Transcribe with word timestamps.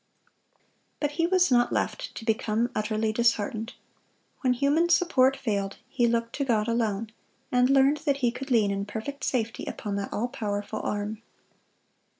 (177) 0.97 0.97
But 0.99 1.11
he 1.17 1.27
was 1.31 1.51
not 1.51 1.71
left 1.71 2.15
to 2.15 2.25
become 2.25 2.71
utterly 2.73 3.13
disheartened. 3.13 3.73
When 4.39 4.53
human 4.53 4.89
support 4.89 5.37
failed, 5.37 5.77
he 5.87 6.07
looked 6.07 6.33
to 6.37 6.43
God 6.43 6.67
alone, 6.67 7.11
and 7.51 7.69
learned 7.69 7.97
that 7.97 8.17
he 8.17 8.31
could 8.31 8.49
lean 8.49 8.71
in 8.71 8.87
perfect 8.87 9.23
safety 9.23 9.63
upon 9.65 9.97
that 9.97 10.11
all 10.11 10.27
powerful 10.29 10.79
arm. 10.79 11.21